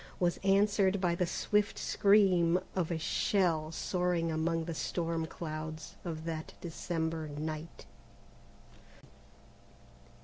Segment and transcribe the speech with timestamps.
[0.19, 6.25] was answered by the swift scream of a shell soaring among the storm clouds of
[6.25, 7.85] that December night.